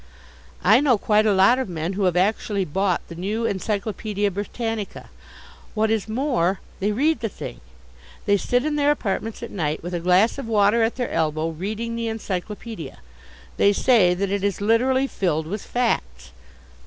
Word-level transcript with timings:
I 0.63 0.79
know 0.79 0.97
quite 0.97 1.27
a 1.27 1.31
lot 1.31 1.59
of 1.59 1.69
men 1.69 1.93
who 1.93 2.05
have 2.05 2.17
actually 2.17 2.65
bought 2.65 3.07
the 3.07 3.13
new 3.13 3.45
Encyclopaedia 3.45 4.31
Britannica. 4.31 5.11
What 5.75 5.91
is 5.91 6.07
more, 6.09 6.59
they 6.79 6.91
read 6.91 7.19
the 7.19 7.29
thing. 7.29 7.61
They 8.25 8.35
sit 8.35 8.65
in 8.65 8.77
their 8.77 8.89
apartments 8.89 9.43
at 9.43 9.51
night 9.51 9.83
with 9.83 9.93
a 9.93 9.99
glass 9.99 10.39
of 10.39 10.47
water 10.47 10.81
at 10.81 10.95
their 10.95 11.11
elbow 11.11 11.49
reading 11.49 11.95
the 11.95 12.07
encyclopaedia. 12.07 12.97
They 13.57 13.73
say 13.73 14.15
that 14.15 14.31
it 14.31 14.43
is 14.43 14.59
literally 14.59 15.05
filled 15.05 15.45
with 15.45 15.63
facts. 15.63 16.31